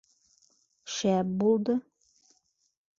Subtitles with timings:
[0.95, 1.79] Шәп булды.